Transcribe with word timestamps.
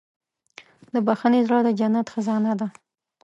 د 0.93 0.95
بښنې 1.05 1.39
زړه 1.47 1.59
د 1.63 1.69
جنت 1.79 2.07
خزانه 2.13 2.53
ده. 2.59 2.67